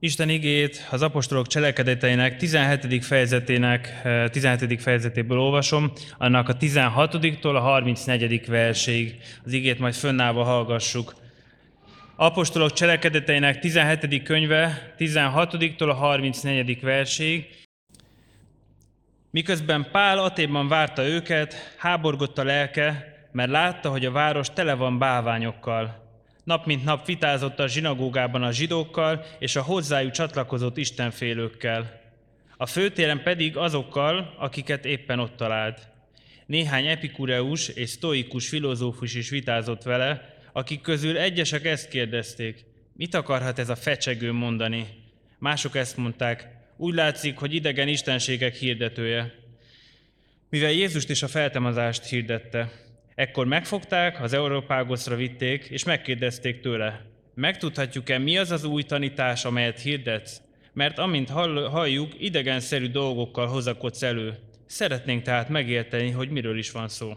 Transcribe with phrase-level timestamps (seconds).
[0.00, 3.04] Isten igét az apostolok cselekedeteinek 17.
[3.04, 4.82] fejezetének 17.
[4.82, 8.46] fejezetéből olvasom, annak a 16-tól a 34.
[8.46, 9.16] verséig.
[9.44, 11.14] Az igét majd fönnállva hallgassuk.
[12.16, 14.22] Apostolok cselekedeteinek 17.
[14.22, 16.80] könyve 16-tól a 34.
[16.80, 17.46] verséig.
[19.30, 24.98] Miközben Pál Aténban várta őket, háborgott a lelke, mert látta, hogy a város tele van
[24.98, 26.07] bálványokkal.
[26.48, 32.00] Nap mint nap vitázott a zsinagógában a zsidókkal és a hozzájuk csatlakozott istenfélőkkel.
[32.56, 35.88] A főtéren pedig azokkal, akiket éppen ott talált.
[36.46, 43.58] Néhány epikureus és sztoikus filozófus is vitázott vele, akik közül egyesek ezt kérdezték, mit akarhat
[43.58, 44.86] ez a fecsegő mondani?
[45.38, 49.34] Mások ezt mondták, úgy látszik, hogy idegen istenségek hirdetője.
[50.50, 52.87] Mivel Jézust is a feltámadást hirdette,
[53.18, 57.04] Ekkor megfogták, az Európágoszra vitték, és megkérdezték tőle,
[57.34, 60.40] megtudhatjuk-e, mi az az új tanítás, amelyet hirdetsz?
[60.72, 61.28] Mert amint
[61.70, 64.38] halljuk, idegenszerű dolgokkal hozakodsz elő.
[64.66, 67.12] Szeretnénk tehát megérteni, hogy miről is van szó.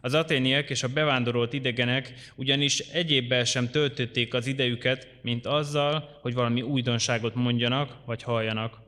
[0.00, 6.34] Az aténiek és a bevándorolt idegenek ugyanis egyébben sem töltötték az idejüket, mint azzal, hogy
[6.34, 8.78] valami újdonságot mondjanak vagy halljanak.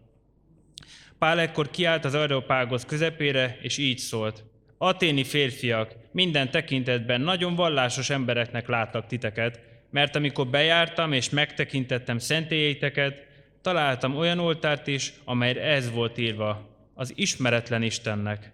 [1.18, 4.49] Pál ekkor kiállt az Európágosz közepére, és így szólt.
[4.82, 13.26] Aténi férfiak, minden tekintetben nagyon vallásos embereknek láttak titeket, mert amikor bejártam és megtekintettem szentélyeiteket,
[13.62, 18.52] találtam olyan oltárt is, amelyre ez volt írva, az ismeretlen Istennek.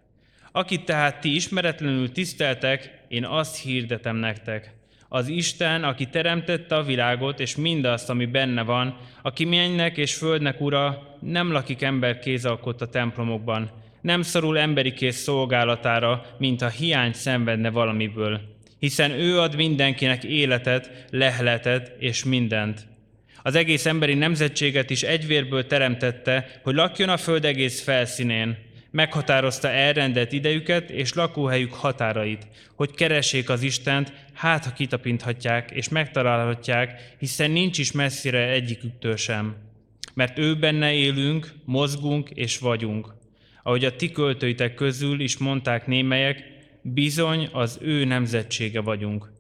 [0.53, 4.75] Akit tehát ti ismeretlenül tiszteltek, én azt hirdetem nektek.
[5.09, 10.61] Az Isten, aki teremtette a világot és mindazt, ami benne van, aki mennek és földnek
[10.61, 17.13] ura, nem lakik ember kézalkott a templomokban, nem szorul emberi kész szolgálatára, mint a hiány
[17.13, 18.41] szenvedne valamiből,
[18.79, 22.87] hiszen ő ad mindenkinek életet, lehletet és mindent.
[23.43, 28.57] Az egész emberi nemzetséget is egyvérből teremtette, hogy lakjon a föld egész felszínén.
[28.91, 37.15] Meghatározta elrendelt idejüket és lakóhelyük határait, hogy keressék az Istent, hát ha kitapinthatják és megtalálhatják,
[37.19, 39.57] hiszen nincs is messzire egyiküktől sem.
[40.15, 43.16] Mert ő benne élünk, mozgunk és vagyunk
[43.67, 46.45] ahogy a ti költőitek közül is mondták némelyek,
[46.83, 49.33] bizony az ő nemzetsége vagyunk.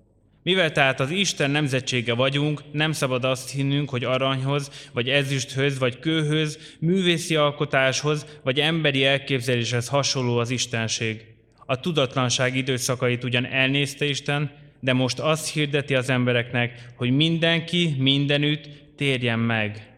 [0.43, 5.99] Mivel tehát az Isten nemzetsége vagyunk, nem szabad azt hinnünk, hogy aranyhoz, vagy ezüsthöz, vagy
[5.99, 11.25] kőhöz, művészi alkotáshoz, vagy emberi elképzeléshez hasonló az Istenség.
[11.67, 14.51] A tudatlanság időszakait ugyan elnézte Isten,
[14.81, 19.93] de most azt hirdeti az embereknek, hogy mindenki mindenütt térjen meg.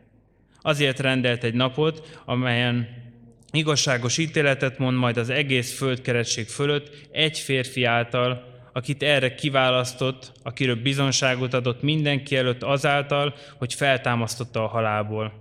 [0.61, 3.07] Azért rendelt egy napot, amelyen
[3.51, 10.83] igazságos ítéletet mond majd az egész földkeretség fölött egy férfi által, akit erre kiválasztott, akiről
[10.83, 15.33] bizonságot adott mindenki előtt azáltal, hogy feltámasztotta a halálból.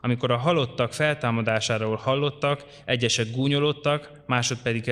[0.00, 4.88] Amikor a halottak feltámadásáról hallottak, egyesek gúnyolódtak, másod pedig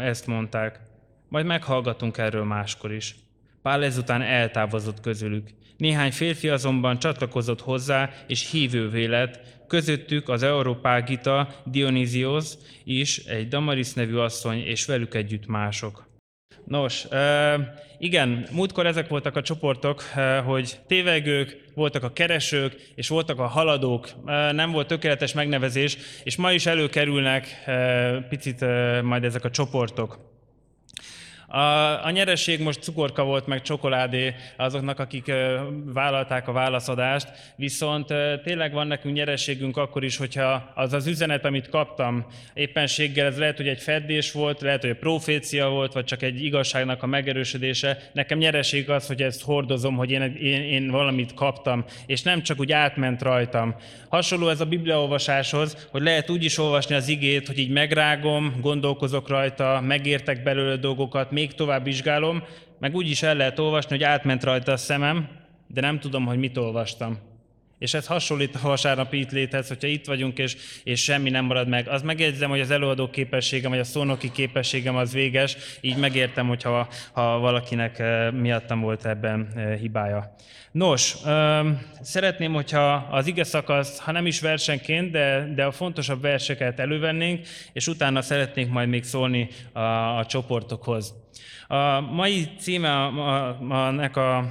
[0.00, 0.80] ezt mondták.
[1.28, 3.14] Majd meghallgatunk erről máskor is.
[3.62, 5.48] Pál ezután eltávozott közülük.
[5.80, 12.52] Néhány férfi azonban csatlakozott hozzá, és hívővé lett, közöttük az Európágita Dionysios
[12.84, 16.08] is, egy Damaris nevű asszony, és velük együtt mások.
[16.64, 17.06] Nos,
[17.98, 20.02] igen, múltkor ezek voltak a csoportok,
[20.44, 24.08] hogy tévegők, voltak a keresők, és voltak a haladók,
[24.52, 27.64] nem volt tökéletes megnevezés, és ma is előkerülnek
[28.28, 28.60] picit
[29.02, 30.18] majd ezek a csoportok.
[31.52, 35.32] A, a nyereség most cukorka volt, meg csokoládé azoknak, akik
[35.84, 38.06] vállalták a válaszadást, viszont
[38.44, 43.56] tényleg van nekünk nyerességünk akkor is, hogyha az az üzenet, amit kaptam éppenséggel, ez lehet,
[43.56, 47.98] hogy egy feddés volt, lehet, hogy egy profécia volt, vagy csak egy igazságnak a megerősödése.
[48.12, 52.60] Nekem nyereség az, hogy ezt hordozom, hogy én, én, én valamit kaptam, és nem csak
[52.60, 53.74] úgy átment rajtam.
[54.08, 59.28] Hasonló ez a bibliaolvasáshoz, hogy lehet úgy is olvasni az igét, hogy így megrágom, gondolkozok
[59.28, 62.42] rajta, megértek belőle dolgokat, még tovább vizsgálom,
[62.78, 65.28] meg úgy is el lehet olvasni, hogy átment rajta a szemem,
[65.66, 67.18] de nem tudom, hogy mit olvastam.
[67.78, 71.68] És ez hasonlít a vasárnapi itt léthez, hogyha itt vagyunk, és, és semmi nem marad
[71.68, 71.88] meg.
[71.88, 76.88] Az megjegyzem, hogy az előadó képességem, vagy a szónoki képességem az véges, így megértem, hogyha
[77.12, 80.34] ha valakinek eh, miattam volt ebben eh, hibája.
[80.72, 81.16] Nos,
[82.00, 87.46] szeretném, hogyha az ige szakasz, ha nem is versenként, de, de a fontosabb verseket elővennénk,
[87.72, 89.80] és utána szeretnénk majd még szólni a,
[90.18, 91.14] a csoportokhoz.
[91.66, 93.06] A mai címe a,
[93.58, 94.44] a, a,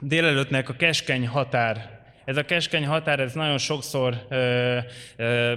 [0.00, 1.98] délelőttnek a keskeny határ.
[2.24, 4.78] Ez a keskeny határ, ez nagyon sokszor ö,
[5.16, 5.52] ö,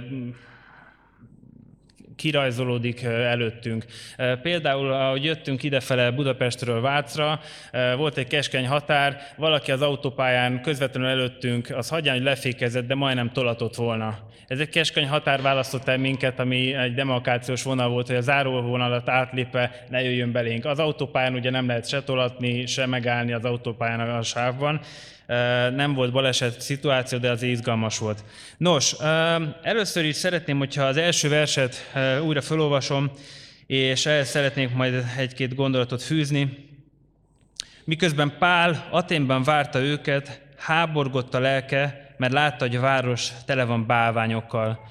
[2.16, 3.84] kirajzolódik előttünk.
[4.42, 7.40] Például, ahogy jöttünk idefele Budapestről Vácra,
[7.96, 13.32] volt egy keskeny határ, valaki az autópályán közvetlenül előttünk, az hagyján, hogy lefékezett, de majdnem
[13.32, 14.18] tolatott volna.
[14.46, 19.08] Ez egy keskeny határ választott el minket, ami egy demarkációs vonal volt, hogy a záróvonalat
[19.08, 20.64] átlépve ne jöjjön belénk.
[20.64, 24.80] Az autópályán ugye nem lehet se tolatni, se megállni az autópályán a sávban,
[25.74, 28.24] nem volt baleset szituáció, de az izgalmas volt.
[28.56, 28.92] Nos,
[29.62, 31.90] először is szeretném, hogyha az első verset
[32.22, 33.10] újra felolvasom,
[33.66, 36.68] és ehhez szeretnék majd egy-két gondolatot fűzni.
[37.84, 43.86] Miközben Pál Aténban várta őket, háborgott a lelke, mert látta, hogy a város tele van
[43.86, 44.88] bálványokkal.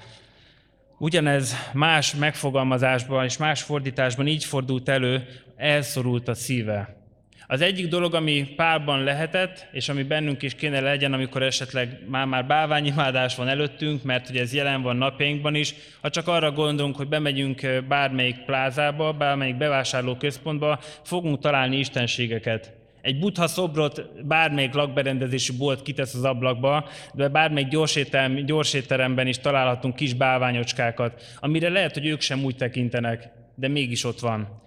[0.98, 6.96] Ugyanez más megfogalmazásban és más fordításban így fordult elő, elszorult a szíve.
[7.46, 12.46] Az egyik dolog, ami párban lehetett, és ami bennünk is kéne legyen, amikor esetleg már-már
[12.46, 17.08] bálványimádás van előttünk, mert ugye ez jelen van napjainkban is, ha csak arra gondolunk, hogy
[17.08, 22.72] bemegyünk bármelyik plázába, bármelyik bevásárlóközpontba, fogunk találni istenségeket.
[23.00, 29.96] Egy butha szobrot bármelyik lakberendezési bolt kitesz az ablakba, de bármelyik gyorsételem, gyorsétteremben is találhatunk
[29.96, 34.62] kis bálványocskákat, amire lehet, hogy ők sem úgy tekintenek, de mégis ott van.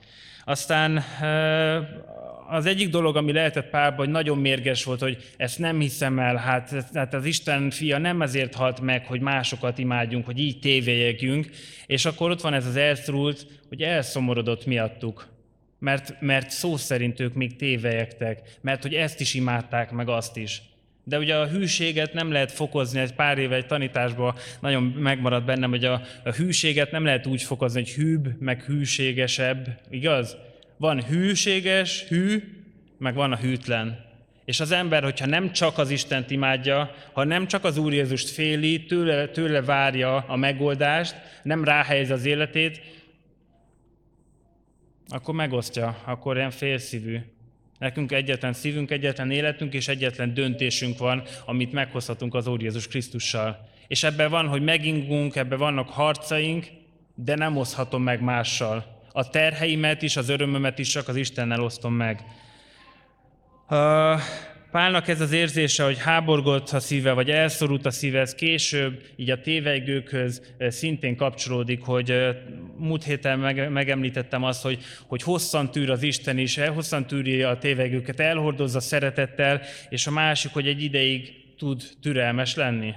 [0.45, 1.03] Aztán
[2.50, 6.36] az egyik dolog, ami lehetett Pálban, hogy nagyon mérges volt, hogy ezt nem hiszem el,
[6.36, 11.50] hát, hát az Isten fia nem ezért halt meg, hogy másokat imádjunk, hogy így tévéjegjünk,
[11.86, 15.28] és akkor ott van ez az elszrult, hogy elszomorodott miattuk.
[15.80, 20.62] Mert, mert szó szerint ők még tévejektek, mert hogy ezt is imádták, meg azt is.
[21.04, 25.70] De ugye a hűséget nem lehet fokozni, egy pár éve egy tanításban nagyon megmaradt bennem,
[25.70, 30.38] hogy a, a hűséget nem lehet úgy fokozni, hogy hűbb, meg hűségesebb, igaz?
[30.77, 32.44] Van hűséges, hű,
[32.97, 34.06] meg van a hűtlen.
[34.45, 38.29] És az ember, hogyha nem csak az Istent imádja, ha nem csak az Úr Jézust
[38.29, 42.81] féli, tőle, tőle várja a megoldást, nem ráhelyez az életét,
[45.07, 47.18] akkor megosztja, akkor ilyen félszívű.
[47.79, 53.69] Nekünk egyetlen szívünk, egyetlen életünk és egyetlen döntésünk van, amit meghozhatunk az Úr Jézus Krisztussal.
[53.88, 56.68] És ebben van, hogy megingunk, ebben vannak harcaink,
[57.15, 61.94] de nem oszhatom meg mással a terheimet is, az örömömet is csak az Istennel osztom
[61.94, 62.24] meg.
[64.72, 69.30] Pálnak ez az érzése, hogy háborgott a szíve, vagy elszorult a szíve, ez később, így
[69.30, 72.36] a tévejgőkhöz szintén kapcsolódik, hogy
[72.78, 73.40] múlt héten
[73.72, 79.62] megemlítettem azt, hogy, hogy hosszan tűr az Isten is, hosszan tűri a tévejgőket, elhordozza szeretettel,
[79.90, 82.94] és a másik, hogy egy ideig tud türelmes lenni.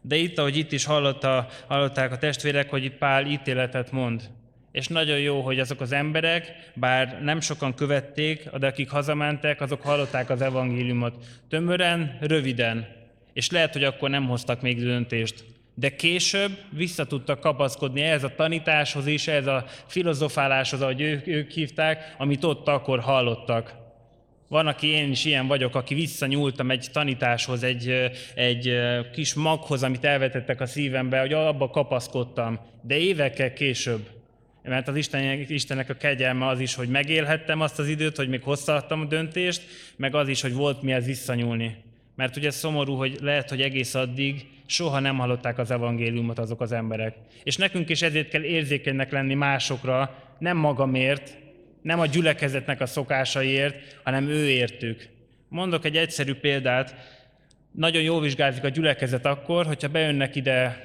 [0.00, 4.30] De itt, ahogy itt is hallotta, hallották a testvérek, hogy Pál ítéletet mond.
[4.72, 9.82] És nagyon jó, hogy azok az emberek, bár nem sokan követték, de akik hazamentek, azok
[9.82, 12.86] hallották az evangéliumot tömören, röviden.
[13.32, 15.44] És lehet, hogy akkor nem hoztak még döntést.
[15.74, 21.50] De később vissza tudtak kapaszkodni ehhez a tanításhoz is, ehhez a filozofáláshoz, ahogy ők, ők
[21.50, 23.74] hívták, amit ott akkor hallottak.
[24.48, 28.80] Van, aki én is ilyen vagyok, aki visszanyúltam egy tanításhoz, egy, egy
[29.12, 32.60] kis maghoz, amit elvetettek a szívembe, hogy abba kapaszkodtam.
[32.82, 34.21] De évekkel később
[34.62, 38.42] mert az Isten, Istennek a kegyelme az is, hogy megélhettem azt az időt, hogy még
[38.42, 39.62] hosszaadtam a döntést,
[39.96, 41.76] meg az is, hogy volt mihez visszanyúlni.
[42.16, 46.72] Mert ugye szomorú, hogy lehet, hogy egész addig soha nem hallották az evangéliumot azok az
[46.72, 47.16] emberek.
[47.42, 51.38] És nekünk is ezért kell érzékenynek lenni másokra, nem magamért,
[51.82, 55.08] nem a gyülekezetnek a szokásaiért, hanem ő értük.
[55.48, 56.94] Mondok egy egyszerű példát,
[57.70, 60.80] nagyon jól vizsgázik a gyülekezet akkor, hogyha bejönnek ide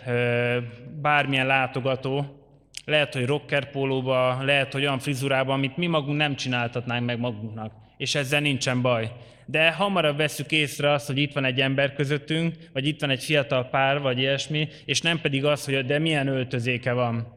[1.02, 2.42] bármilyen látogató,
[2.88, 7.72] lehet, hogy rocker pólóba, lehet, hogy olyan frizurában, amit mi magunk nem csináltatnánk meg magunknak.
[7.98, 9.12] És ezzel nincsen baj.
[9.46, 13.24] De hamarabb veszük észre azt, hogy itt van egy ember közöttünk, vagy itt van egy
[13.24, 17.28] fiatal pár, vagy ilyesmi, és nem pedig az, hogy de milyen öltözéke van.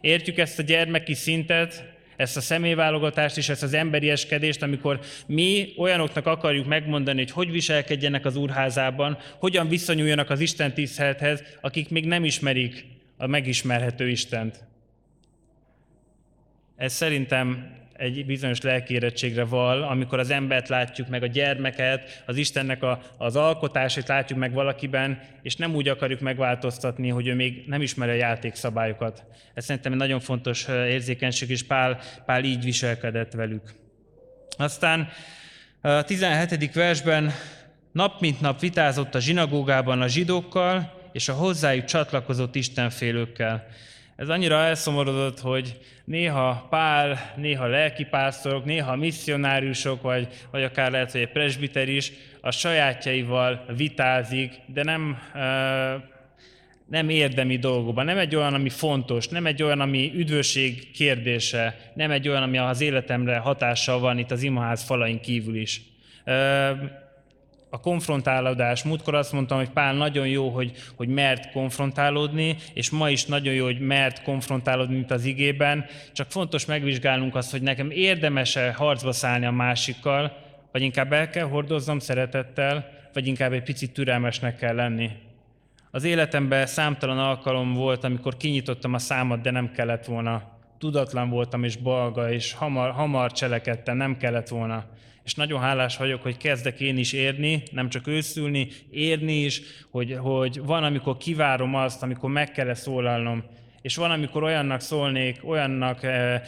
[0.00, 1.84] Értjük ezt a gyermeki szintet,
[2.16, 8.24] ezt a személyválogatást és ezt az emberieskedést, amikor mi olyanoknak akarjuk megmondani, hogy hogy viselkedjenek
[8.24, 12.84] az úrházában, hogyan viszonyuljanak az Isten tisztelethez, akik még nem ismerik
[13.16, 14.72] a megismerhető Istent.
[16.76, 22.82] Ez szerintem egy bizonyos lelkérettségre val, amikor az embert látjuk meg, a gyermeket, az Istennek
[22.82, 27.82] a, az alkotását látjuk meg valakiben, és nem úgy akarjuk megváltoztatni, hogy ő még nem
[27.82, 29.24] ismeri a játékszabályokat.
[29.54, 33.74] Ez szerintem egy nagyon fontos érzékenység, és Pál, Pál így viselkedett velük.
[34.56, 35.08] Aztán
[35.80, 36.74] a 17.
[36.74, 37.32] versben
[37.92, 43.66] nap mint nap vitázott a zsinagógában a zsidókkal, és a hozzájuk csatlakozott istenfélőkkel.
[44.16, 51.20] Ez annyira elszomorodott, hogy néha pál, néha lelkipásztorok, néha misszionáriusok, vagy, vagy akár lehet, hogy
[51.20, 55.18] egy presbiter is a sajátjaival vitázik, de nem,
[56.86, 62.10] nem érdemi dolgokban, nem egy olyan, ami fontos, nem egy olyan, ami üdvösség kérdése, nem
[62.10, 65.80] egy olyan, ami az életemre hatással van itt az imaház falain kívül is.
[67.74, 68.82] A konfrontálódás.
[68.82, 73.54] Múltkor azt mondtam, hogy Pál nagyon jó, hogy, hogy mert konfrontálódni, és ma is nagyon
[73.54, 75.84] jó, hogy mert konfrontálódni, mint az igében.
[76.12, 80.36] Csak fontos megvizsgálnunk azt, hogy nekem érdemese harcba szállni a másikkal,
[80.72, 85.10] vagy inkább el kell hordoznom szeretettel, vagy inkább egy picit türelmesnek kell lenni.
[85.90, 90.42] Az életemben számtalan alkalom volt, amikor kinyitottam a számat, de nem kellett volna.
[90.78, 94.84] Tudatlan voltam és balga, és hamar, hamar cselekedtem, nem kellett volna.
[95.24, 100.16] És nagyon hálás vagyok, hogy kezdek én is érni, nem csak őszülni, érni is, hogy,
[100.20, 103.44] hogy van, amikor kivárom azt, amikor meg kell szólalnom,
[103.84, 106.42] és van, amikor olyannak szólnék, olyannak e, e,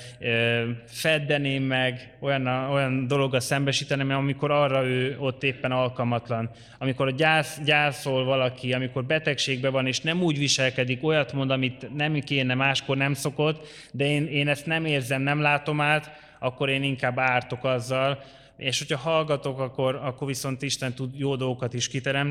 [0.86, 6.50] feddeném meg, olyan, olyan dologgal szembesíteném, amikor arra ő ott éppen alkalmatlan.
[6.78, 12.20] Amikor gyász, gyászol valaki, amikor betegségben van, és nem úgy viselkedik, olyat mond, amit nem
[12.20, 16.82] kéne, máskor nem szokott, de én, én ezt nem érzem, nem látom át, akkor én
[16.82, 18.22] inkább ártok azzal,
[18.56, 22.28] és hogyha hallgatok, akkor, akkor viszont Isten tud jó dolgokat is kiterem,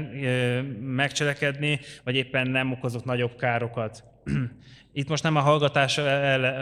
[0.79, 4.03] megcselekedni, vagy éppen nem okozott nagyobb károkat.
[4.94, 6.00] Itt most nem a hallgatás,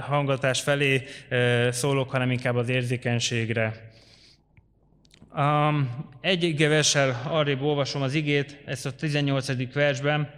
[0.01, 1.03] hallgatás felé
[1.69, 3.91] szólok, hanem inkább az érzékenységre.
[5.35, 9.73] Um, egy igevessel arrébb olvasom az igét, ezt a 18.
[9.73, 10.29] versben.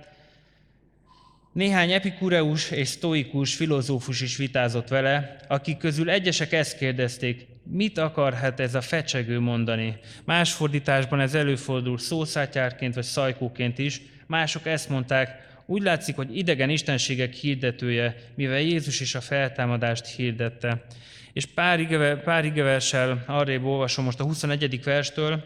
[1.55, 8.59] Néhány epikureus és sztoikus filozófus is vitázott vele, akik közül egyesek ezt kérdezték, mit akarhat
[8.59, 9.97] ez a fecsegő mondani?
[10.23, 16.69] Más fordításban ez előfordul szószátyárként vagy szajkóként is, mások ezt mondták, úgy látszik, hogy idegen
[16.69, 20.85] istenségek hirdetője, mivel Jézus is a feltámadást hirdette.
[21.33, 24.83] És pár, ige, pár igeverssel arrébb olvasom most a 21.
[24.83, 25.43] verstől,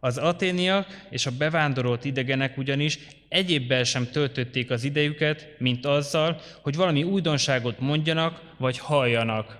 [0.00, 6.76] az aténiak és a bevándorolt idegenek ugyanis egyébben sem töltötték az idejüket, mint azzal, hogy
[6.76, 9.58] valami újdonságot mondjanak vagy halljanak.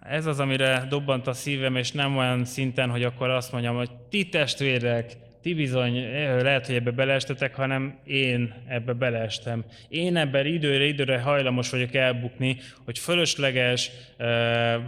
[0.00, 3.90] Ez az, amire dobbant a szívem, és nem olyan szinten, hogy akkor azt mondjam, hogy
[4.10, 5.12] ti testvérek,
[5.42, 9.64] ti bizony eh, lehet, hogy ebbe beleestetek, hanem én ebbe beleestem.
[9.88, 14.80] Én ebben időre, időre hajlamos vagyok elbukni, hogy fölösleges, eh,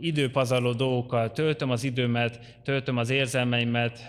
[0.00, 4.06] időpazarló dolgokkal töltöm az időmet, töltöm az érzelmeimet,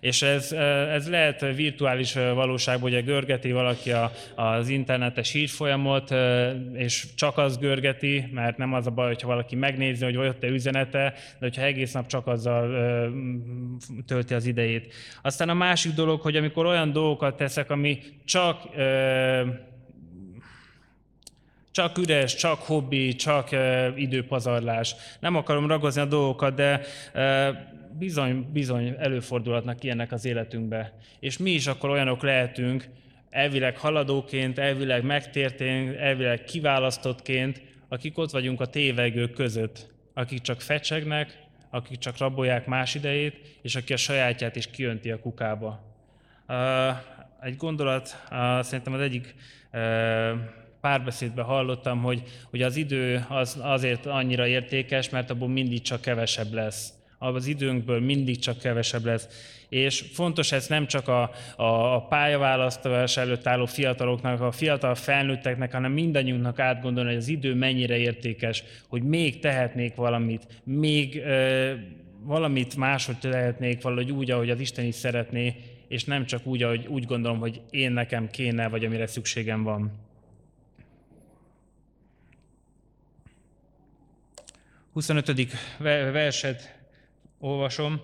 [0.00, 0.52] és ez,
[0.92, 3.92] ez lehet virtuális valóságban, ugye görgeti valaki
[4.34, 6.14] az internetes hírfolyamot,
[6.72, 11.12] és csak az görgeti, mert nem az a baj, hogyha valaki megnézi, hogy volt-e üzenete,
[11.12, 12.70] de hogyha egész nap csak azzal
[14.06, 14.94] tölti az idejét.
[15.22, 18.62] Aztán a másik dolog, hogy amikor olyan dolgokat teszek, ami csak
[21.70, 24.94] csak üres, csak hobbi, csak uh, időpazarlás.
[25.20, 26.80] Nem akarom ragozni a dolgokat, de
[27.14, 27.56] uh,
[27.98, 30.92] bizony, bizony előfordulhatnak ilyenek az életünkbe.
[31.20, 32.84] És mi is akkor olyanok lehetünk,
[33.30, 41.38] elvileg haladóként, elvileg megtértén, elvileg kiválasztottként, akik ott vagyunk a tévegők között, akik csak fecsegnek,
[41.70, 45.88] akik csak rabolják más idejét, és aki a sajátját is kiönti a kukába.
[46.48, 46.56] Uh,
[47.40, 48.24] egy gondolat,
[48.60, 49.34] szerintem az egyik
[50.80, 56.52] párbeszédben hallottam, hogy, hogy az idő az azért annyira értékes, mert abból mindig csak kevesebb
[56.52, 56.92] lesz.
[57.18, 59.28] Az időnkből mindig csak kevesebb lesz.
[59.68, 65.72] És fontos ez nem csak a, a, a pályaválasztás előtt álló fiataloknak, a fiatal felnőtteknek,
[65.72, 71.72] hanem mindannyiunknak átgondolni, hogy az idő mennyire értékes, hogy még tehetnék valamit, még ö,
[72.22, 75.56] valamit máshogy tehetnék valahogy úgy, ahogy az Isten is szeretné,
[75.88, 79.92] és nem csak úgy, ahogy úgy gondolom, hogy én nekem kéne, vagy amire szükségem van.
[85.00, 85.52] 25.
[86.12, 86.78] verset
[87.38, 88.00] olvasom.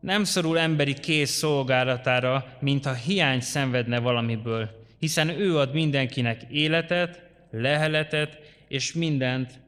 [0.00, 8.38] Nem szorul emberi kész szolgálatára, mintha hiány szenvedne valamiből, hiszen ő ad mindenkinek életet, leheletet
[8.68, 9.60] és mindent,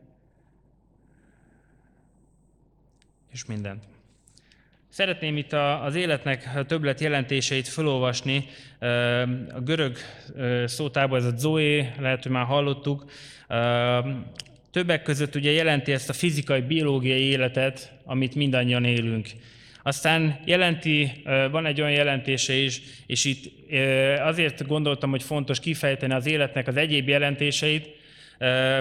[3.33, 3.85] és mindent.
[4.89, 8.45] Szeretném itt az életnek többlet jelentéseit felolvasni.
[9.55, 9.97] A görög
[10.65, 13.11] szótában ez a zoe, lehet, hogy már hallottuk,
[14.73, 19.29] Többek között ugye jelenti ezt a fizikai, biológiai életet, amit mindannyian élünk.
[19.83, 23.53] Aztán jelenti, van egy olyan jelentése is, és itt
[24.19, 27.89] azért gondoltam, hogy fontos kifejteni az életnek az egyéb jelentéseit,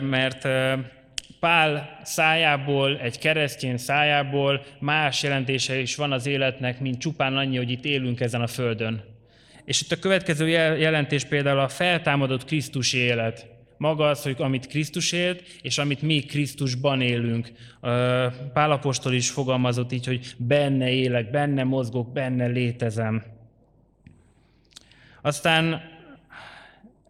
[0.02, 0.48] mert
[1.40, 7.72] Pál szájából, egy keresztény szájából más jelentése is van az életnek, mint csupán annyi, hogy
[7.72, 9.04] itt élünk ezen a földön.
[9.66, 13.51] És itt a következő jelentés például a feltámadott Krisztus élet
[13.82, 17.52] maga az, hogy amit Krisztus élt, és amit mi Krisztusban élünk.
[18.54, 23.24] Pálapostól is fogalmazott így, hogy benne élek, benne mozgok, benne létezem.
[25.22, 25.82] Aztán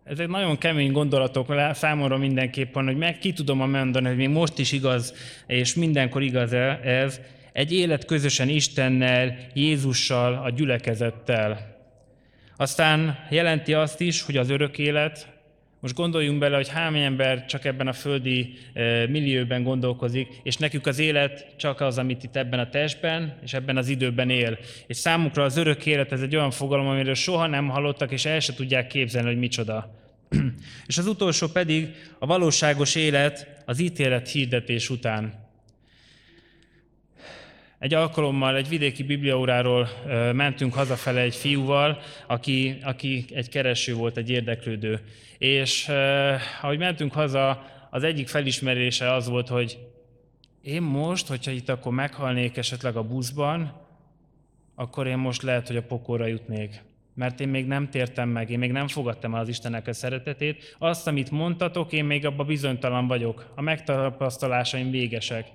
[0.04, 4.72] ezek nagyon kemény gondolatok számomra mindenképpen, hogy meg ki tudom mondani, hogy még most is
[4.72, 5.14] igaz,
[5.48, 7.22] és mindenkor igaz ez,
[7.54, 11.78] egy élet közösen Istennel, Jézussal, a gyülekezettel.
[12.58, 15.40] Aztán jelenti azt is, hogy az örök élet,
[15.82, 20.88] most gondoljunk bele, hogy hány ember csak ebben a földi e, millióben gondolkozik, és nekük
[20.88, 24.58] az élet csak az, amit itt ebben a testben és ebben az időben él.
[24.88, 28.40] És számukra az örök élet ez egy olyan fogalom, amiről soha nem hallottak, és el
[28.40, 30.00] se tudják képzelni, hogy micsoda.
[30.88, 35.41] és az utolsó pedig a valóságos élet az ítélet hirdetés után.
[37.82, 39.90] Egy alkalommal egy vidéki bibliaóráról
[40.34, 45.00] mentünk hazafele egy fiúval, aki, aki egy kereső volt, egy érdeklődő.
[45.38, 45.90] És
[46.62, 49.80] ahogy mentünk haza, az egyik felismerése az volt, hogy
[50.62, 53.74] én most, hogyha itt akkor meghalnék esetleg a buszban,
[54.76, 56.82] akkor én most lehet, hogy a pokorra jutnék.
[57.14, 60.76] Mert én még nem tértem meg, én még nem fogadtam el az Istennek a szeretetét.
[60.80, 63.52] Azt, amit mondtatok, én még abban bizonytalan vagyok.
[63.56, 65.48] A megtapasztalásaim végesek.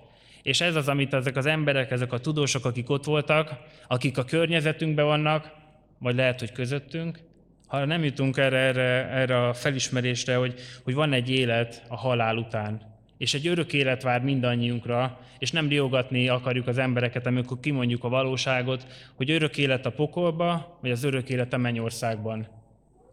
[0.46, 3.50] És ez az, amit ezek az emberek, ezek a tudósok, akik ott voltak,
[3.88, 5.50] akik a környezetünkben vannak,
[5.98, 7.18] vagy lehet, hogy közöttünk,
[7.66, 12.36] ha nem jutunk erre, erre, erre a felismerésre, hogy, hogy van egy élet a halál
[12.36, 12.80] után,
[13.18, 18.08] és egy örök élet vár mindannyiunkra, és nem riogatni akarjuk az embereket, amikor kimondjuk a
[18.08, 22.48] valóságot, hogy örök élet a pokolba, vagy az örök élet a mennyországban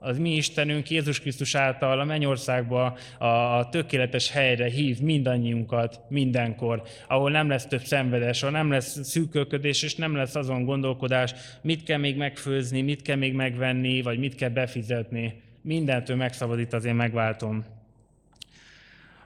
[0.04, 7.32] az mi Istenünk Jézus Krisztus által a mennyországba a, tökéletes helyre hív mindannyiunkat mindenkor, ahol
[7.32, 11.98] nem lesz több szenvedés, ahol nem lesz szűkölködés, és nem lesz azon gondolkodás, mit kell
[11.98, 15.42] még megfőzni, mit kell még megvenni, vagy mit kell befizetni.
[15.62, 17.66] Mindentől megszabadít az én megváltom.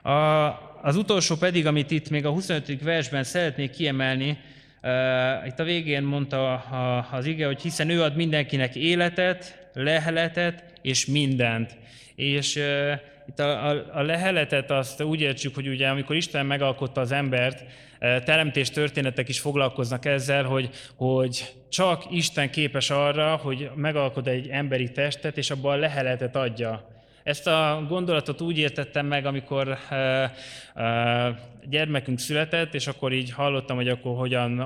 [0.02, 0.10] A,
[0.82, 2.82] az utolsó pedig, amit itt még a 25.
[2.82, 4.38] versben szeretnék kiemelni,
[4.82, 6.54] Uh, itt a végén mondta
[7.10, 11.76] az ige, hogy hiszen ő ad mindenkinek életet, leheletet és mindent.
[12.14, 12.92] És uh,
[13.28, 17.64] itt a, a, a leheletet azt úgy értsük, hogy ugye amikor Isten megalkotta az embert,
[17.98, 24.90] teremtés történetek is foglalkoznak ezzel, hogy, hogy csak Isten képes arra, hogy megalkot egy emberi
[24.90, 26.88] testet, és abban a leheletet adja.
[27.28, 29.96] Ezt a gondolatot úgy értettem meg, amikor uh,
[30.74, 31.36] uh,
[31.68, 34.60] gyermekünk született, és akkor így hallottam, hogy akkor hogyan,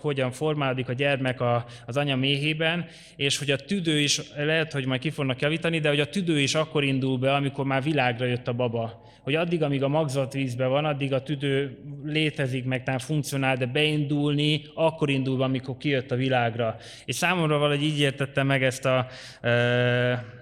[0.00, 1.40] hogyan formálódik a gyermek
[1.86, 5.88] az anya méhében, és hogy a tüdő is, lehet, hogy majd ki fognak javítani, de
[5.88, 9.02] hogy a tüdő is akkor indul be, amikor már világra jött a baba.
[9.22, 14.62] Hogy addig, amíg a magzatvízben van, addig a tüdő létezik, meg talán funkcionál, de beindulni
[14.74, 16.76] akkor indul be, amikor kijött a világra.
[17.04, 19.06] És számomra valahogy így értettem meg ezt a
[19.42, 20.38] uh,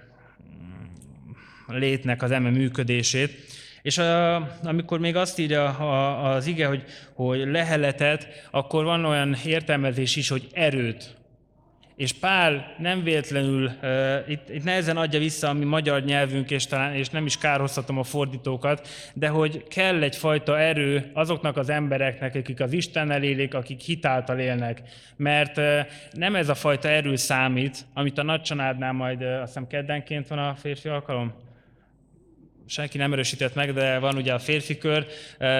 [1.69, 3.37] létnek az eme működését.
[3.81, 9.35] És a, amikor még azt írja a, az ige, hogy, hogy leheletet, akkor van olyan
[9.45, 11.17] értelmezés is, hogy erőt.
[11.99, 16.65] És Pál nem véletlenül, uh, itt, itt nehezen adja vissza a mi magyar nyelvünk, és,
[16.65, 22.35] talán, és nem is kárhoztatom a fordítókat, de hogy kell egyfajta erő azoknak az embereknek,
[22.35, 24.81] akik az Isten élik, akik hitáltal élnek.
[25.15, 25.79] Mert uh,
[26.11, 30.39] nem ez a fajta erő számít, amit a nagycsanádnál majd, uh, azt hiszem keddenként van
[30.39, 31.33] a férfi alkalom,
[32.69, 35.05] senki nem erősített meg, de van ugye a férfi kör,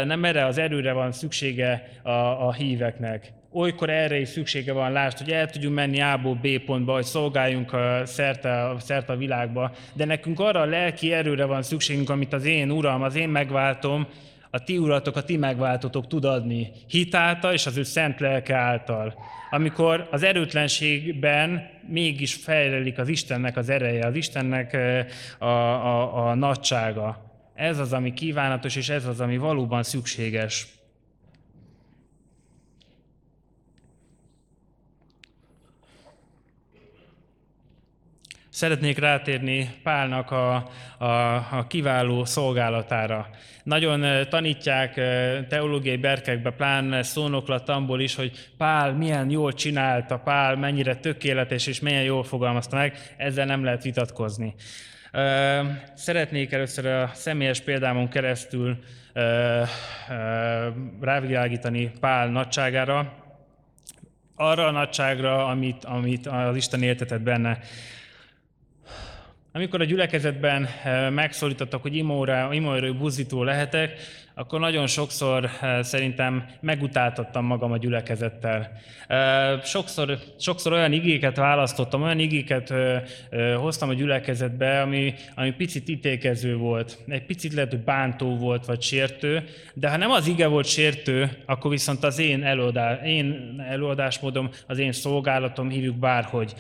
[0.06, 3.32] nem erre az erőre van szüksége a, a híveknek.
[3.52, 7.74] Olykor erre is szüksége van, lásd, hogy el tudjunk menni A-ból B pontba, hogy szolgáljunk
[7.74, 12.46] a szerte, szerte a világba, de nekünk arra a lelki erőre van szükségünk, amit az
[12.46, 14.08] én uram, az én megváltom,
[14.52, 19.14] a ti uratok, a ti megváltotok tud adni hitáltal és az ő szent lelke által.
[19.50, 24.78] Amikor az erőtlenségben mégis fejlelik az Istennek az ereje, az Istennek
[25.40, 27.28] a, a, a nagysága.
[27.56, 30.68] Ez az, ami kívánatos, és ez az, ami valóban szükséges.
[38.60, 43.30] Szeretnék rátérni Pálnak a, a, a kiváló szolgálatára.
[43.64, 44.94] Nagyon tanítják
[45.48, 52.04] teológiai berkekbe, pláne szónoklatamból is, hogy Pál milyen jól csinálta, Pál mennyire tökéletes és milyen
[52.04, 54.56] jól fogalmazta meg, ezzel nem lehet vitatkozni.
[55.94, 58.78] Szeretnék először a személyes példámon keresztül
[61.02, 63.14] rávilágítani Pál nagyságára,
[64.36, 67.60] arra a nagyságra, amit, amit az Isten éltetett benne.
[69.52, 74.00] Amikor a gyülekezetben eh, megszólítottak, hogy imóra, imóra buzdító lehetek,
[74.34, 78.72] akkor nagyon sokszor eh, szerintem megutáltattam magam a gyülekezettel.
[79.08, 82.74] Eh, sokszor, sokszor olyan igéket választottam, olyan igéket
[83.58, 86.98] hoztam a gyülekezetbe, ami, ami picit ítélkező volt.
[87.08, 91.30] Egy picit lehet, hogy bántó volt, vagy sértő, de ha nem az ige volt sértő,
[91.46, 96.54] akkor viszont az én, előadás, én előadásmódom, az én szolgálatom, hívjuk bárhogy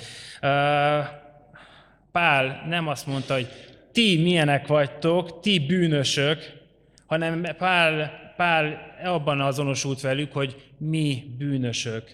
[2.11, 3.47] Pál nem azt mondta, hogy
[3.91, 6.59] ti milyenek vagytok, ti bűnösök,
[7.05, 12.11] hanem Pál, Pál abban azonosult velük, hogy mi bűnösök,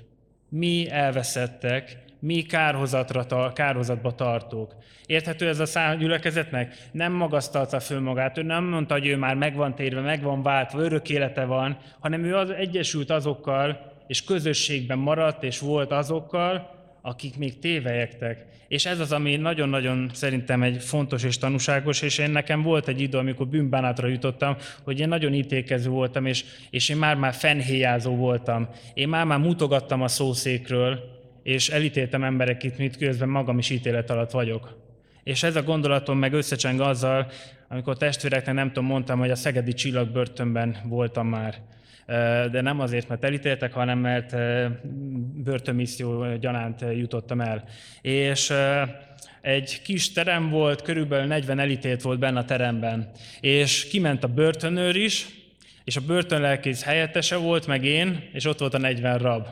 [0.50, 4.76] mi elveszettek, mi kárhozatra, kárhozatba tartók.
[5.06, 6.88] Érthető ez a szám gyülekezetnek?
[6.92, 11.10] Nem magasztalta föl magát, ő nem mondta, hogy ő már megvan térve, megvan váltva, örök
[11.10, 16.75] élete van, hanem ő az, egyesült azokkal, és közösségben maradt, és volt azokkal,
[17.06, 18.46] akik még tévejektek.
[18.68, 23.02] És ez az, ami nagyon-nagyon szerintem egy fontos és tanúságos, és én nekem volt egy
[23.02, 28.70] idő, amikor bűnbánátra jutottam, hogy én nagyon ítélkező voltam, és, és én már-már fennhéjázó voltam.
[28.94, 31.00] Én már-már mutogattam a szószékről,
[31.44, 34.78] és elítéltem embereket, mit közben magam is ítélet alatt vagyok.
[35.24, 37.32] És ez a gondolatom meg összecseng azzal,
[37.70, 41.56] amikor testvéreknek nem tudom, mondtam, hogy a Szegedi Csillagbörtönben voltam már
[42.52, 44.36] de nem azért, mert elítéltek, hanem mert
[45.44, 47.64] börtönmisszió gyanánt jutottam el.
[48.02, 48.54] És
[49.42, 53.10] egy kis terem volt, körülbelül 40 elítélt volt benne a teremben.
[53.40, 55.28] És kiment a börtönőr is,
[55.84, 59.48] és a börtönlelkész helyettese volt, meg én, és ott volt a 40 rab.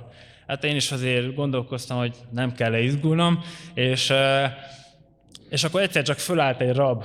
[0.47, 4.13] Hát én is azért gondolkoztam, hogy nem kell izgulnom, és,
[5.49, 7.03] és akkor egyszer csak fölállt egy rab,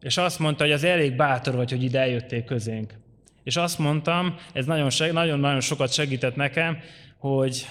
[0.00, 3.01] és azt mondta, hogy az elég bátor vagy, hogy ide eljöttél közénk.
[3.44, 6.78] És azt mondtam, ez nagyon-nagyon sokat segített nekem,
[7.18, 7.68] hogy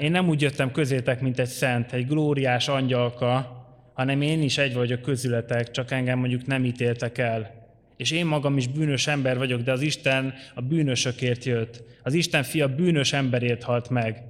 [0.00, 4.74] én nem úgy jöttem közétek, mint egy szent, egy glóriás angyalka, hanem én is egy
[4.74, 7.54] vagyok közületek, csak engem mondjuk nem ítéltek el.
[7.96, 11.82] És én magam is bűnös ember vagyok, de az Isten a bűnösökért jött.
[12.02, 14.22] Az Isten fia bűnös emberért halt meg.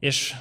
[0.00, 0.34] És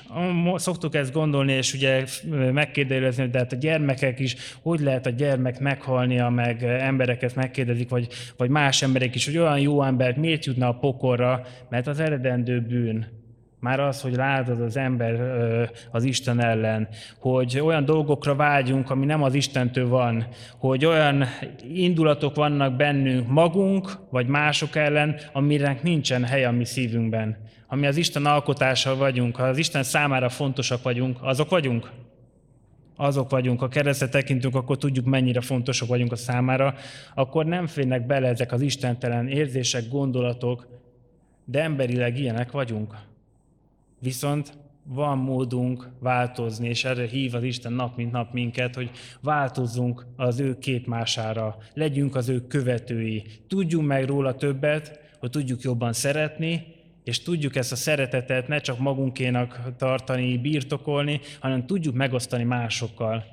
[0.55, 2.05] szoktuk ezt gondolni, és ugye
[2.51, 8.07] megkérdezni, de hát a gyermekek is, hogy lehet a gyermek meghalnia, meg embereket megkérdezik, vagy,
[8.37, 12.61] vagy más emberek is, hogy olyan jó embert miért jutna a pokorra, mert az eredendő
[12.61, 13.18] bűn.
[13.59, 15.19] Már az, hogy látod az ember
[15.91, 16.87] az Isten ellen,
[17.19, 21.25] hogy olyan dolgokra vágyunk, ami nem az Istentől van, hogy olyan
[21.73, 27.97] indulatok vannak bennünk magunk, vagy mások ellen, amire nincsen hely a mi szívünkben ami az
[27.97, 31.91] Isten alkotása vagyunk, ha az Isten számára fontosak vagyunk, azok vagyunk?
[32.95, 36.75] Azok vagyunk, ha keresztre tekintünk, akkor tudjuk, mennyire fontosak vagyunk a számára,
[37.15, 40.67] akkor nem férnek bele ezek az istentelen érzések, gondolatok,
[41.45, 42.95] de emberileg ilyenek vagyunk.
[43.99, 50.05] Viszont van módunk változni, és erre hív az Isten nap mint nap minket, hogy változzunk
[50.15, 56.65] az ő képmására, legyünk az ő követői, tudjunk meg róla többet, hogy tudjuk jobban szeretni,
[57.03, 63.25] és tudjuk ezt a szeretetet ne csak magunkénak tartani, birtokolni, hanem tudjuk megosztani másokkal.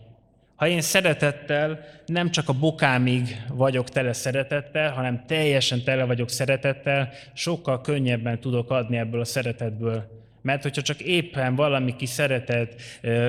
[0.56, 7.08] Ha én szeretettel, nem csak a bokámig vagyok tele szeretettel, hanem teljesen tele vagyok szeretettel,
[7.32, 10.25] sokkal könnyebben tudok adni ebből a szeretetből.
[10.46, 12.82] Mert hogyha csak éppen valami kis szeretet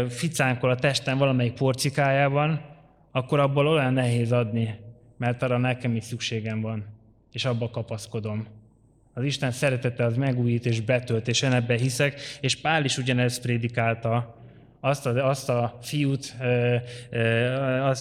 [0.10, 2.62] ficánkol a testen valamelyik porcikájában,
[3.12, 4.75] akkor abból olyan nehéz adni,
[5.17, 6.86] mert arra nekem is szükségem van,
[7.32, 8.47] és abba kapaszkodom.
[9.13, 13.41] Az Isten szeretete az megújít és betölt, és én ebben hiszek, és Pál is ugyanezt
[13.41, 14.41] prédikálta,
[14.80, 16.36] azt a, azt a fiút,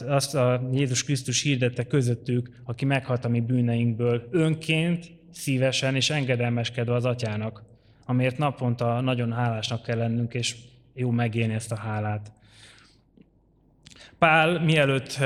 [0.07, 6.95] azt a Jézus Krisztus hirdette közöttük, aki meghalt a mi bűneinkből önként, szívesen és engedelmeskedve
[6.95, 7.65] az atyának,
[8.07, 10.57] amiért naponta nagyon hálásnak kell lennünk, és
[10.95, 12.33] jó megélni ezt a hálát.
[14.19, 15.19] Pál mielőtt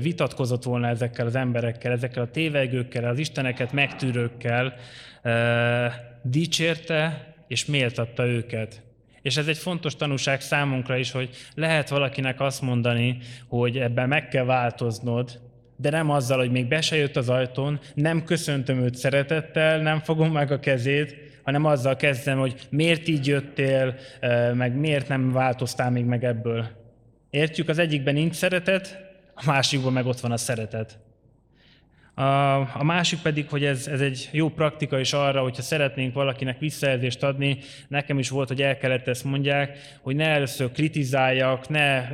[0.00, 4.74] vitatkozott volna ezekkel az emberekkel, ezekkel a tévegőkkel, az isteneket megtűrőkkel,
[6.22, 8.82] dicsérte és méltatta őket.
[9.22, 14.28] És ez egy fontos tanúság számunkra is, hogy lehet valakinek azt mondani, hogy ebben meg
[14.28, 15.40] kell változnod,
[15.76, 20.00] de nem azzal, hogy még be se jött az ajtón, nem köszöntöm őt szeretettel, nem
[20.00, 23.94] fogom meg a kezét, hanem azzal kezdem, hogy miért így jöttél,
[24.54, 26.66] meg miért nem változtál még meg ebből.
[27.30, 28.98] Értjük, az egyikben nincs szeretet,
[29.34, 30.98] a másikban meg ott van a szeretet.
[32.14, 37.22] A, másik pedig, hogy ez, ez egy jó praktika is arra, hogyha szeretnénk valakinek visszajelzést
[37.22, 42.08] adni, nekem is volt, hogy el kellett ezt mondják, hogy ne először kritizáljak, ne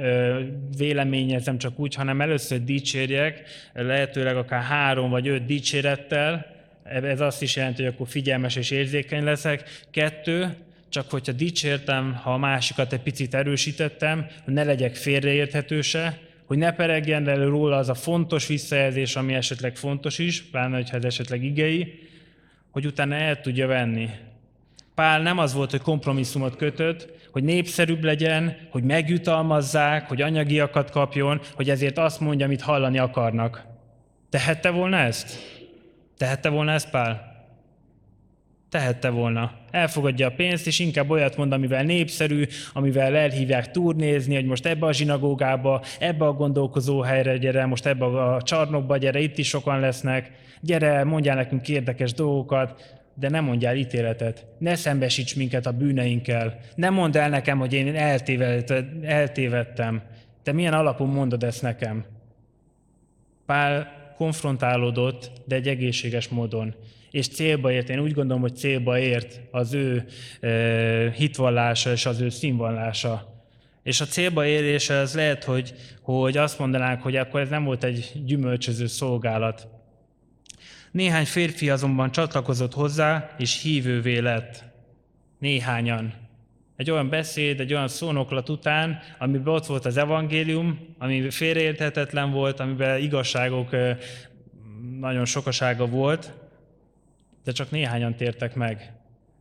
[0.77, 6.47] véleményezem csak úgy, hanem először dicsérjek, lehetőleg akár három vagy öt dicsérettel,
[6.85, 9.85] ez azt is jelenti, hogy akkor figyelmes és érzékeny leszek.
[9.91, 10.57] Kettő,
[10.89, 16.19] csak hogyha dicsértem, ha a másikat egy picit erősítettem, ne legyek félreérthető se,
[16.51, 20.97] hogy ne peregjen elő róla az a fontos visszajelzés, ami esetleg fontos is, pláne, hogyha
[20.97, 22.09] ez esetleg igei,
[22.71, 24.09] hogy utána el tudja venni.
[24.95, 31.41] Pál nem az volt, hogy kompromisszumot kötött, hogy népszerűbb legyen, hogy megjutalmazzák, hogy anyagiakat kapjon,
[31.55, 33.65] hogy ezért azt mondja, amit hallani akarnak.
[34.31, 35.39] Tehette volna ezt?
[36.17, 37.30] Tehette volna ezt Pál?
[38.71, 39.53] Tehette volna.
[39.71, 44.87] Elfogadja a pénzt, és inkább olyat mond, amivel népszerű, amivel elhívják turnézni, hogy most ebbe
[44.87, 49.81] a zsinagógába, ebbe a gondolkozó helyre gyere, most ebbe a csarnokba gyere, itt is sokan
[49.81, 50.31] lesznek,
[50.61, 54.47] gyere, mondjál nekünk érdekes dolgokat, de nem mondjál ítéletet.
[54.59, 56.59] Ne szembesíts minket a bűneinkkel.
[56.75, 57.97] Ne mondd el nekem, hogy én
[59.03, 60.03] eltévedtem.
[60.43, 62.05] Te milyen alapon mondod ezt nekem?
[63.47, 66.75] Pál konfrontálódott, de egy egészséges módon.
[67.11, 70.05] És célba ért, én úgy gondolom, hogy célba ért az ő
[71.15, 73.45] hitvallása és az ő színvallása.
[73.83, 77.85] És a célba érése az lehet, hogy, hogy azt mondanánk, hogy akkor ez nem volt
[77.85, 79.69] egy gyümölcsöző szolgálat.
[80.91, 84.65] Néhány férfi azonban csatlakozott hozzá, és hívővé lett.
[85.39, 86.13] Néhányan.
[86.77, 92.61] Egy olyan beszéd, egy olyan szónoklat után, amiben ott volt az evangélium, ami félreérthetetlen volt,
[92.61, 93.77] amiben igazságok
[95.01, 96.33] nagyon sokasága volt,
[97.45, 98.93] de csak néhányan tértek meg.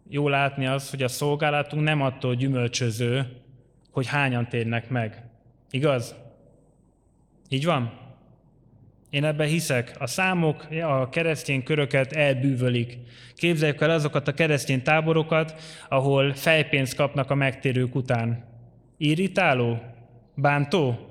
[0.10, 3.28] Jó látni az, hogy a szolgálatunk nem attól gyümölcsöző,
[3.92, 5.24] hogy hányan térnek meg.
[5.70, 6.16] Igaz?
[7.50, 8.00] Így van?
[9.10, 9.96] Én ebben hiszek.
[10.00, 12.98] A számok a keresztény köröket elbűvölik.
[13.36, 18.46] Képzeljük el azokat a keresztény táborokat, ahol fejpénzt kapnak a megtérők után.
[18.98, 19.82] Irritáló?
[20.36, 21.08] Bántó?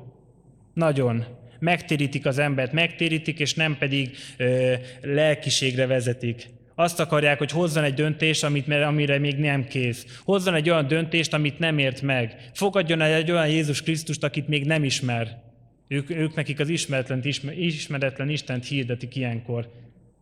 [0.75, 1.25] Nagyon.
[1.59, 6.47] Megtérítik az embert, megtérítik, és nem pedig ö, lelkiségre vezetik.
[6.81, 10.21] Azt akarják, hogy hozzon egy döntést, amit, amire még nem kész.
[10.25, 12.51] Hozzon egy olyan döntést, amit nem ért meg.
[12.55, 15.43] Fogadjon el egy olyan Jézus Krisztust, akit még nem ismer.
[15.89, 17.23] Ők, ők nekik az ismeretlen,
[17.57, 19.71] ismeretlen Istent hirdetik ilyenkor,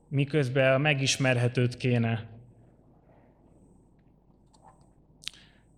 [0.08, 2.24] miközben a megismerhetőt kéne.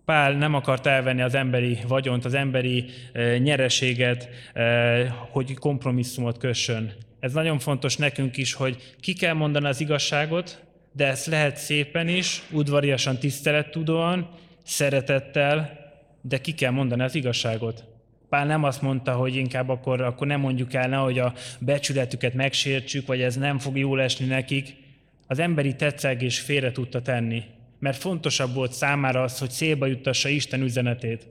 [0.05, 6.93] Pál nem akart elvenni az emberi vagyont, az emberi e, nyereséget, e, hogy kompromisszumot kössön.
[7.19, 12.07] Ez nagyon fontos nekünk is, hogy ki kell mondani az igazságot, de ezt lehet szépen
[12.07, 14.29] is, udvariasan, tisztelettudóan,
[14.63, 15.87] szeretettel,
[16.21, 17.83] de ki kell mondani az igazságot.
[18.29, 23.07] Pál nem azt mondta, hogy inkább akkor, akkor nem mondjuk el, hogy a becsületüket megsértsük,
[23.07, 24.75] vagy ez nem fog jól esni nekik.
[25.27, 27.43] Az emberi tetszegés félre tudta tenni,
[27.79, 31.27] mert fontosabb volt számára az, hogy célba juttassa Isten üzenetét.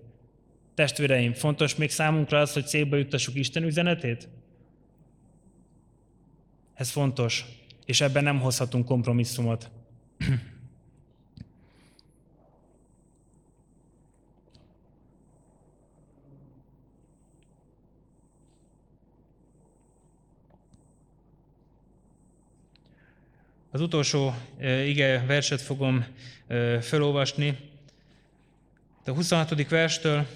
[0.74, 4.28] Testvéreim, fontos még számunkra az, hogy célba juttassuk Isten üzenetét?
[6.74, 7.44] Ez fontos,
[7.88, 9.70] és ebben nem hozhatunk kompromisszumot.
[23.70, 24.34] Az utolsó
[24.86, 26.06] ige verset fogom
[26.80, 27.58] felolvasni.
[29.04, 29.68] A 26.
[29.68, 30.26] verstől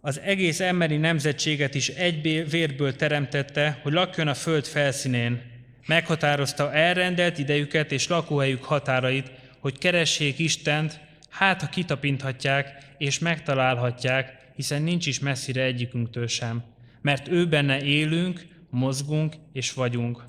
[0.00, 5.54] az egész emberi nemzetséget is egy vérből teremtette, hogy lakjon a föld felszínén.
[5.86, 14.82] Meghatározta elrendelt idejüket és lakóhelyük határait, hogy keressék Istent, hát ha kitapinthatják és megtalálhatják, hiszen
[14.82, 16.64] nincs is messzire egyikünktől sem.
[17.00, 20.24] Mert ő benne élünk, mozgunk és vagyunk.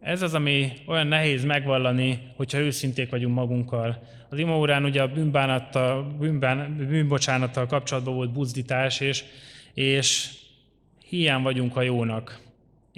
[0.00, 4.02] Ez az, ami olyan nehéz megvallani, hogyha őszinték vagyunk magunkkal.
[4.28, 9.24] Az imaórán ugye a bűnbánattal, bűnbán, bűnbocsánattal kapcsolatban volt buzdítás, és,
[9.74, 10.30] és
[11.08, 12.47] hiány vagyunk a jónak.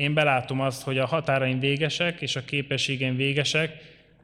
[0.01, 3.77] Én belátom azt, hogy a határaim végesek, és a képességeim végesek,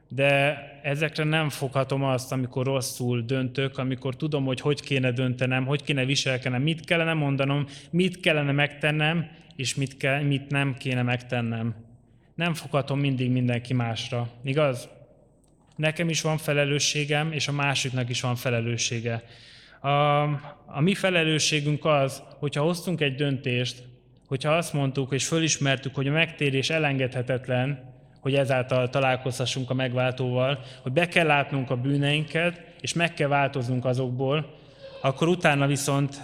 [0.07, 5.83] de ezekre nem foghatom azt, amikor rosszul döntök, amikor tudom, hogy hogy kéne döntenem, hogy
[5.83, 11.85] kéne viselkenem, mit kellene mondanom, mit kellene megtennem, és mit, kell, mit nem kéne megtennem
[12.37, 14.29] nem foghatom mindig mindenki másra.
[14.43, 14.89] Igaz?
[15.75, 19.23] Nekem is van felelősségem, és a másiknak is van felelőssége.
[19.81, 20.21] A,
[20.65, 23.83] a mi felelősségünk az, hogyha hoztunk egy döntést,
[24.27, 30.91] hogyha azt mondtuk és fölismertük, hogy a megtérés elengedhetetlen, hogy ezáltal találkozhassunk a megváltóval, hogy
[30.91, 34.55] be kell látnunk a bűneinket, és meg kell változnunk azokból,
[35.01, 36.21] akkor utána viszont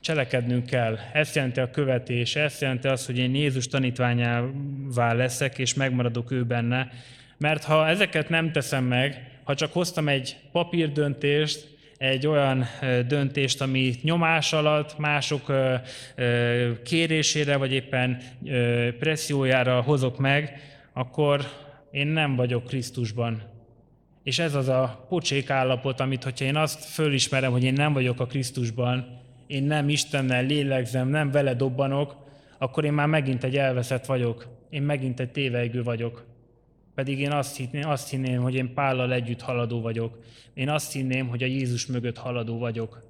[0.00, 0.98] cselekednünk kell.
[1.12, 6.44] Ezt jelenti a követés, ezt jelenti az, hogy én Jézus tanítványává leszek, és megmaradok ő
[6.44, 6.88] benne.
[7.38, 12.64] Mert ha ezeket nem teszem meg, ha csak hoztam egy papírdöntést, egy olyan
[13.06, 15.52] döntést, ami nyomás alatt, mások
[16.84, 18.22] kérésére, vagy éppen
[18.98, 20.60] pressziójára hozok meg,
[20.92, 21.40] akkor
[21.90, 23.42] én nem vagyok Krisztusban.
[24.22, 28.20] És ez az a pocsék állapot, amit, hogyha én azt fölismerem, hogy én nem vagyok
[28.20, 32.16] a Krisztusban, én nem Istennel lélegzem, nem vele dobbanok,
[32.58, 34.48] akkor én már megint egy elveszett vagyok.
[34.70, 36.24] Én megint egy tévejgő vagyok.
[36.94, 40.18] Pedig én azt hinném, azt hinném, hogy én Pállal együtt haladó vagyok.
[40.54, 43.02] Én azt hinném, hogy a Jézus mögött haladó vagyok.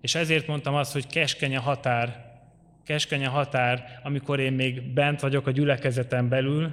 [0.00, 2.36] És ezért mondtam azt, hogy keskeny a határ,
[2.84, 6.70] keskeny a határ, amikor én még bent vagyok a gyülekezeten belül,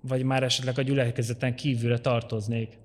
[0.00, 2.78] vagy már esetleg a gyülekezeten kívülre tartoznék.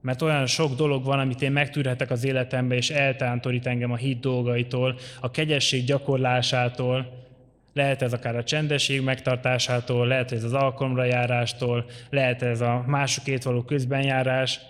[0.00, 4.20] Mert olyan sok dolog van, amit én megtűrhetek az életembe, és eltántorít engem a hit
[4.20, 7.25] dolgaitól, a kegyesség gyakorlásától,
[7.76, 13.42] lehet ez akár a csendesség megtartásától, lehet ez az alkalomra járástól, lehet ez a másokét
[13.42, 14.60] való közbenjárás.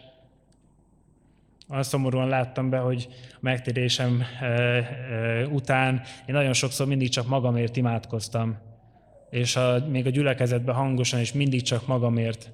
[1.68, 7.26] Azt szomorúan láttam be, hogy a megtérésem e, e, után én nagyon sokszor mindig csak
[7.26, 8.58] magamért imádkoztam.
[9.30, 12.50] És a, még a gyülekezetben hangosan is mindig csak magamért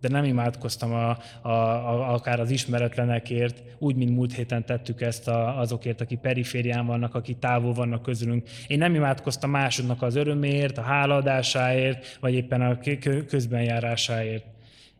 [0.00, 5.28] de nem imádkoztam a, a, a, akár az ismeretlenekért, úgy, mint múlt héten tettük ezt
[5.28, 8.48] a, azokért, akik periférián vannak, akik távol vannak közülünk.
[8.66, 12.78] Én nem imádkoztam másodnak az örömért, a hálaadásáért, vagy éppen a
[13.26, 14.44] közbenjárásáért.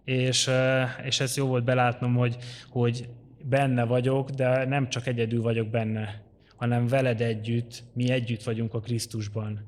[0.04, 0.50] És,
[1.04, 2.36] és ez jó volt belátnom, hogy,
[2.70, 3.08] hogy
[3.44, 6.22] benne vagyok, de nem csak egyedül vagyok benne,
[6.56, 9.64] hanem veled együtt, mi együtt vagyunk a Krisztusban.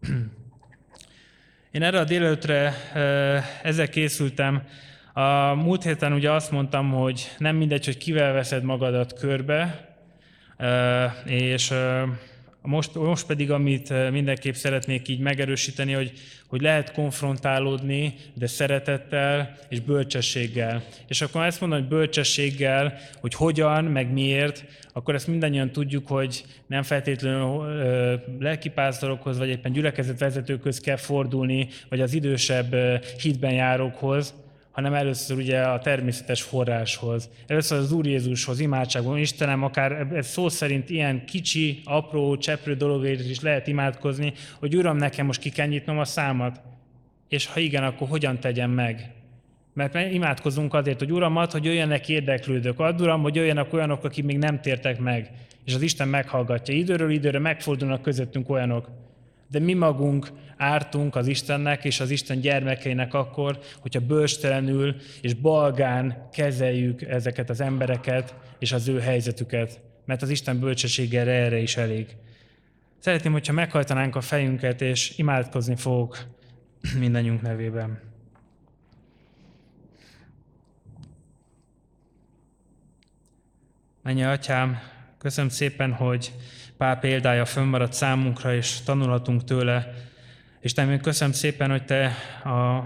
[1.74, 2.74] Én erre a délelőtre
[3.62, 4.62] ezzel készültem.
[5.12, 9.88] A múlt héten ugye azt mondtam, hogy nem mindegy, hogy kivel veszed magadat körbe,
[11.24, 11.72] és
[12.66, 16.12] most, most pedig, amit mindenképp szeretnék így megerősíteni, hogy,
[16.46, 20.84] hogy lehet konfrontálódni, de szeretettel és bölcsességgel.
[21.06, 26.44] És akkor ezt mondom, hogy bölcsességgel, hogy hogyan, meg miért, akkor ezt mindannyian tudjuk, hogy
[26.66, 27.64] nem feltétlenül
[28.38, 32.74] lelkipásztorokhoz, vagy éppen gyülekezetvezetőkhöz kell fordulni, vagy az idősebb
[33.18, 34.34] hitben járókhoz,
[34.74, 37.30] hanem először ugye a természetes forráshoz.
[37.46, 39.18] Először az Úr Jézushoz, imádságban.
[39.18, 44.96] Istenem, akár ez szó szerint ilyen kicsi, apró, cseprő dologért is lehet imádkozni, hogy Uram,
[44.96, 46.60] nekem most ki kell nyitnom a számat.
[47.28, 49.12] És ha igen, akkor hogyan tegyem meg?
[49.72, 52.78] Mert imádkozunk azért, hogy Uramat, hogy jöjjenek érdeklődők.
[52.78, 55.30] Add Uram, hogy jöjjenek olyanok, akik még nem tértek meg.
[55.64, 56.74] És az Isten meghallgatja.
[56.74, 58.88] Időről időre megfordulnak közöttünk olyanok.
[59.50, 66.28] De mi magunk ártunk az Istennek és az Isten gyermekeinek akkor, hogyha bőstelenül és balgán
[66.32, 72.06] kezeljük ezeket az embereket és az ő helyzetüket, mert az Isten bölcsessége erre is elég.
[72.98, 76.18] Szeretném, hogyha meghajtanánk a fejünket, és imádkozni fogok
[76.98, 78.00] mindannyiunk nevében.
[84.02, 84.78] Menj, Atyám,
[85.18, 86.32] köszönöm szépen, hogy
[86.76, 89.94] Pál példája fönnmaradt számunkra, és tanulhatunk tőle.
[90.60, 92.12] És te köszönöm szépen, hogy te
[92.44, 92.76] a,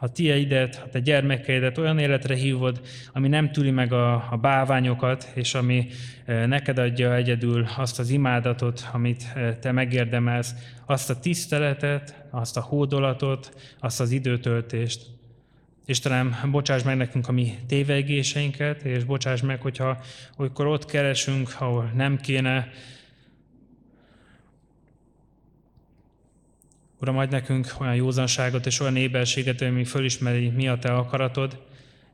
[0.00, 2.80] a tieidet, a te gyermekeidet olyan életre hívod,
[3.12, 5.86] ami nem tüli meg a, a báványokat, és ami
[6.24, 10.54] e, neked adja egyedül azt az imádatot, amit e, te megérdemelsz,
[10.86, 15.06] azt a tiszteletet, azt a hódolatot, azt az időtöltést.
[15.86, 20.00] Istenem, bocsáss meg nekünk a mi tévegéseinket, és bocsáss meg, hogyha
[20.36, 22.68] olykor ott keresünk, ahol nem kéne,
[27.00, 31.58] Uram, adj nekünk olyan józanságot és olyan éberséget, ami fölismeri, mi a Te akaratod,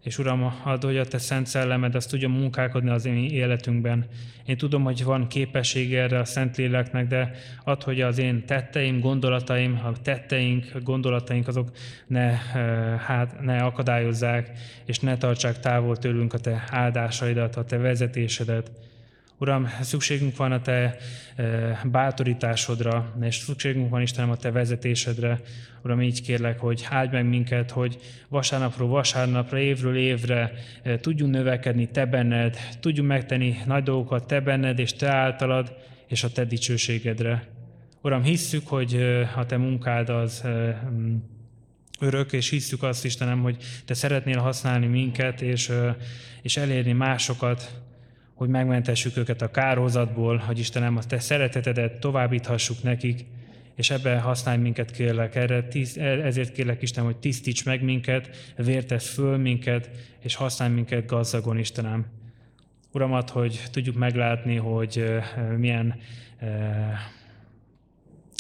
[0.02, 4.06] és Uram, add, hogy a Te Szent Szellemed azt tudja munkálkodni az én életünkben.
[4.46, 9.00] Én tudom, hogy van képesség erre a Szent Léleknek, de add, hogy az én tetteim,
[9.00, 11.70] gondolataim, a tetteink, gondolataink azok
[12.06, 14.50] ne, eh, hát, ne akadályozzák,
[14.84, 18.70] és ne tartsák távol tőlünk a Te áldásaidat, a Te vezetésedet.
[19.44, 20.96] Uram, szükségünk van a Te
[21.36, 25.40] e, bátorításodra, és szükségünk van Istenem a Te vezetésedre.
[25.82, 30.52] Uram, így kérlek, hogy áldj meg minket, hogy vasárnapról vasárnapra, évről évre
[30.82, 35.76] e, tudjunk növekedni Te benned, tudjunk megtenni nagy dolgokat Te benned és Te általad,
[36.08, 37.48] és a Te dicsőségedre.
[38.02, 40.44] Uram, hisszük, hogy e, a Te munkád az
[42.00, 45.72] örök, és hisszük azt, Istenem, hogy Te szeretnél használni minket, és,
[46.42, 47.83] és elérni másokat,
[48.34, 53.24] hogy megmentessük őket a kárhozatból, hogy Istenem, a Te szeretetedet továbbíthassuk nekik,
[53.74, 55.66] és ebben használj minket, kérlek, erre,
[56.00, 62.06] ezért kérlek Isten, hogy tisztíts meg minket, vértesz föl minket, és használj minket gazdagon, Istenem.
[62.92, 65.04] Uramat, hogy tudjuk meglátni, hogy
[65.56, 65.94] milyen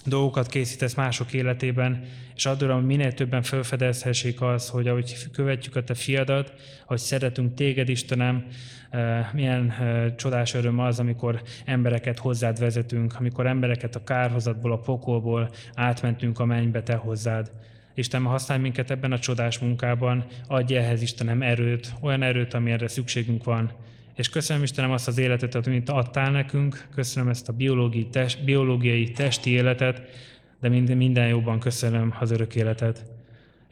[0.04, 5.76] dolgokat készítesz mások életében, és add Uram, hogy minél többen felfedezhessék az, hogy ahogy követjük
[5.76, 6.52] a Te fiadat,
[6.86, 8.46] hogy szeretünk Téged, Istenem,
[8.90, 14.78] eh, milyen eh, csodás öröm az, amikor embereket hozzád vezetünk, amikor embereket a kárhozatból, a
[14.78, 17.50] pokolból átmentünk a mennybe Te hozzád.
[17.94, 23.44] Istenem, használj minket ebben a csodás munkában, adj ehhez Istenem erőt, olyan erőt, amire szükségünk
[23.44, 23.72] van,
[24.14, 29.10] és köszönöm Istenem azt az életet, amit adtál nekünk, köszönöm ezt a biológiai, test, biológiai
[29.10, 30.02] testi életet,
[30.60, 33.13] de minden, minden jobban köszönöm az örök életet.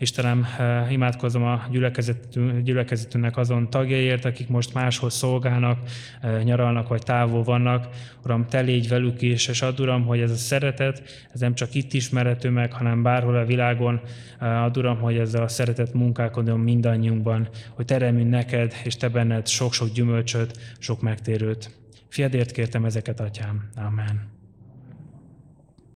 [0.03, 5.78] Istenem, eh, imádkozom a gyülekezetünk, gyülekezetünknek azon tagjaiért, akik most máshol szolgálnak,
[6.20, 7.88] eh, nyaralnak vagy távol vannak.
[8.24, 11.74] Uram, te légy velük is, és add Uram, hogy ez a szeretet, ez nem csak
[11.74, 14.00] itt ismerhető meg, hanem bárhol a világon.
[14.38, 19.46] Eh, Add Uram, hogy ez a szeretet munkálkodjon mindannyiunkban, hogy teremünk neked, és te benned
[19.46, 21.70] sok-sok gyümölcsöt, sok megtérőt.
[22.09, 23.70] Fiadért kértem ezeket, atyám.
[23.74, 24.41] Amen.